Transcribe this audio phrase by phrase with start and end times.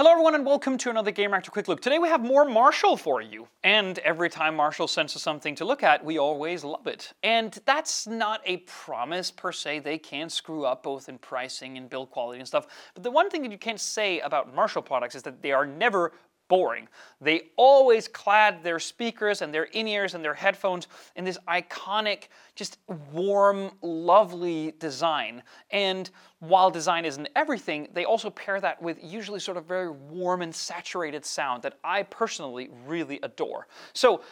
[0.00, 1.82] Hello everyone and welcome to another Gamereactor Quick Look.
[1.82, 3.46] Today we have more Marshall for you.
[3.64, 7.12] And every time Marshall sends us something to look at, we always love it.
[7.22, 9.80] And that's not a promise per se.
[9.80, 12.66] They can screw up both in pricing and build quality and stuff.
[12.94, 15.66] But the one thing that you can't say about Marshall products is that they are
[15.66, 16.12] never
[16.50, 16.88] boring.
[17.22, 22.24] They always clad their speakers and their in-ears and their headphones in this iconic,
[22.54, 22.78] just
[23.12, 25.42] warm, lovely design.
[25.70, 26.10] And
[26.40, 30.54] while design isn't everything, they also pair that with usually sort of very warm and
[30.54, 33.68] saturated sound that I personally really adore.
[33.94, 34.22] So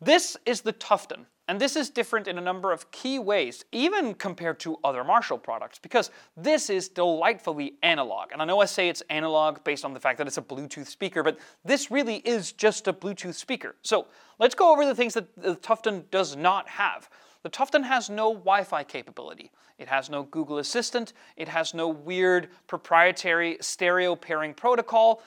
[0.00, 1.26] this is the Tufton.
[1.48, 5.38] And this is different in a number of key ways, even compared to other Marshall
[5.38, 8.30] products, because this is delightfully analog.
[8.32, 10.86] And I know I say it's analog based on the fact that it's a Bluetooth
[10.86, 13.74] speaker, but this really is just a Bluetooth speaker.
[13.82, 14.06] So
[14.38, 17.10] let's go over the things that the Tufton does not have.
[17.42, 19.50] The Tufton has no Wi-Fi capability.
[19.78, 21.12] It has no Google Assistant.
[21.36, 25.22] It has no weird proprietary stereo pairing protocol.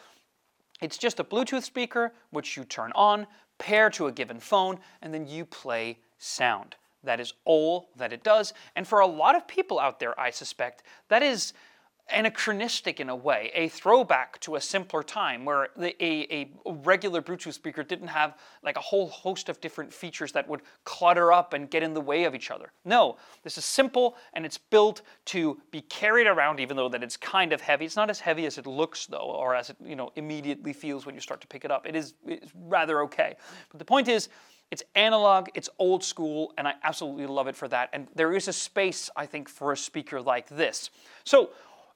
[0.81, 3.27] It's just a Bluetooth speaker, which you turn on,
[3.57, 6.75] pair to a given phone, and then you play sound.
[7.03, 8.53] That is all that it does.
[8.75, 11.53] And for a lot of people out there, I suspect, that is
[12.11, 17.21] anachronistic in a way, a throwback to a simpler time where the, a, a regular
[17.21, 21.53] Bluetooth speaker didn't have like a whole host of different features that would clutter up
[21.53, 22.71] and get in the way of each other.
[22.83, 27.17] No, this is simple and it's built to be carried around even though that it's
[27.17, 27.85] kind of heavy.
[27.85, 31.05] It's not as heavy as it looks though or as it you know immediately feels
[31.05, 31.87] when you start to pick it up.
[31.87, 33.35] It is it's rather okay.
[33.71, 34.29] But the point is
[34.71, 37.89] it's analog, it's old school, and I absolutely love it for that.
[37.93, 40.89] And there is a space, I think, for a speaker like this.
[41.23, 41.51] So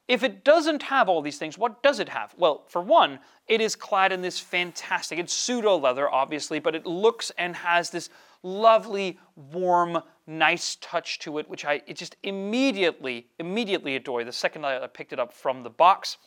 [0.10, 2.34] if it doesn't have all these things, what does it have?
[2.36, 6.88] Well, for one, it is clad in this fantastic, it's pseudo leather, obviously, but it
[6.88, 8.10] looks and has this
[8.42, 14.66] lovely, warm, nice touch to it, which I it just immediately, immediately adore the second
[14.66, 16.18] I picked it up from the box.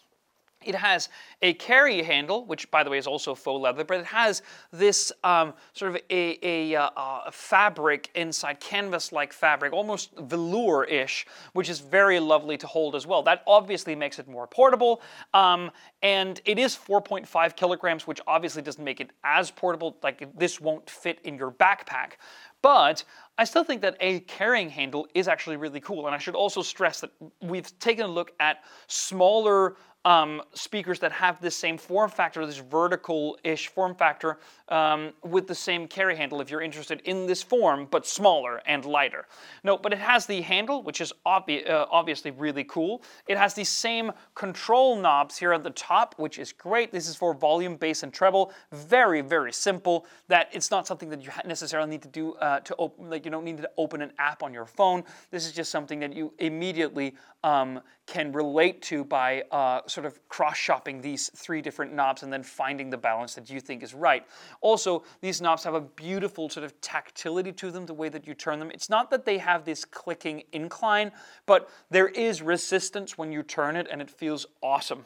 [0.64, 1.08] It has
[1.42, 5.12] a carry handle, which by the way is also faux leather, but it has this
[5.24, 6.90] um, sort of a, a, uh,
[7.26, 13.22] a fabric inside, canvas-like fabric, almost velour-ish, which is very lovely to hold as well.
[13.22, 15.02] That obviously makes it more portable,
[15.34, 15.70] um,
[16.02, 20.88] and it is 4.5 kilograms, which obviously doesn't make it as portable, like this won't
[20.88, 22.12] fit in your backpack.
[22.62, 23.02] But
[23.36, 26.62] I still think that a carrying handle is actually really cool, and I should also
[26.62, 27.10] stress that
[27.40, 32.58] we've taken a look at smaller um, speakers that have this same form factor, this
[32.58, 37.86] vertical-ish form factor um, with the same carry handle if you're interested in this form,
[37.90, 39.26] but smaller and lighter.
[39.62, 43.02] No, but it has the handle, which is obvi uh, obviously really cool.
[43.26, 46.90] It has the same control knobs here at the top, which is great.
[46.90, 48.52] This is for volume, bass, and treble.
[48.72, 50.06] Very, very simple.
[50.28, 53.30] That it's not something that you necessarily need to do uh, to open, like you
[53.30, 55.04] don't need to open an app on your phone.
[55.30, 57.14] This is just something that you immediately
[57.44, 62.42] um, can relate to by uh, sort of cross-shopping these three different knobs and then
[62.42, 64.26] finding the balance that you think is right.
[64.60, 68.34] Also, these knobs have a beautiful sort of tactility to them, the way that you
[68.34, 68.70] turn them.
[68.70, 71.12] It's not that they have this clicking incline,
[71.46, 75.04] but there is resistance when you turn it and it feels awesome.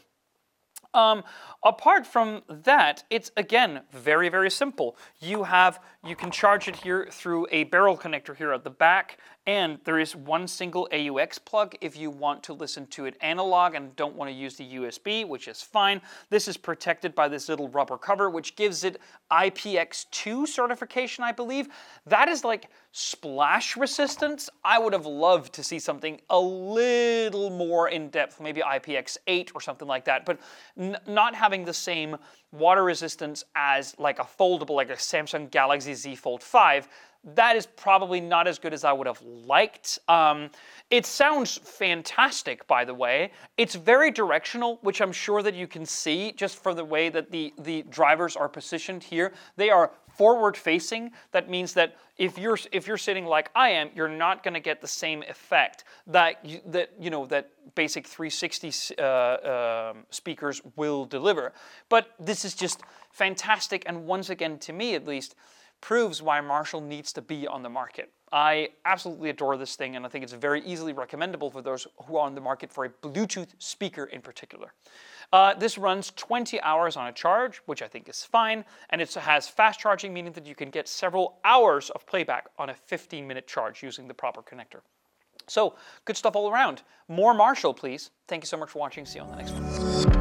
[0.94, 1.24] Um,
[1.62, 4.96] apart from that, it's again very, very simple.
[5.20, 9.18] You have, you can charge it here through a barrel connector here at the back,
[9.46, 13.74] and there is one single AUX plug if you want to listen to it analog
[13.74, 16.00] and don't want to use the USB, which is fine.
[16.30, 21.68] This is protected by this little rubber cover, which gives it IPX2 certification, I believe.
[22.06, 24.50] That is like splash resistance.
[24.64, 29.60] I would have loved to see something a little more in depth, maybe IPX8 or
[29.60, 30.40] something like that, but
[31.06, 32.16] not having the same
[32.52, 36.88] water resistance as like a foldable, like a Samsung Galaxy Z Fold 5
[37.34, 39.98] that is probably not as good as I would have liked.
[40.06, 40.50] Um,
[40.90, 43.32] it sounds fantastic, by the way.
[43.56, 47.32] It's very directional, which I'm sure that you can see just for the way that
[47.32, 49.32] the, the drivers are positioned here.
[49.56, 51.10] They are forward facing.
[51.32, 54.60] That means that if you're if you're sitting like I am, you're not going to
[54.60, 60.62] get the same effect that you, that you know that basic 360 uh, uh, speakers
[60.76, 61.52] will deliver.
[61.88, 62.80] But this is just
[63.10, 65.34] fantastic, and once again, to me at least,
[65.80, 68.12] proves why Marshall needs to be on the market.
[68.32, 72.16] I absolutely adore this thing, and I think it's very easily recommendable for those who
[72.16, 74.72] are on the market for a Bluetooth speaker in particular.
[75.32, 79.14] Uh, this runs 20 hours on a charge, which I think is fine, and it
[79.14, 83.46] has fast charging, meaning that you can get several hours of playback on a 15-minute
[83.46, 84.80] charge using the proper connector.
[85.46, 86.82] So, good stuff all around.
[87.08, 88.10] More Marshall, please.
[88.26, 89.06] Thank you so much for watching.
[89.06, 90.15] See you on the next one.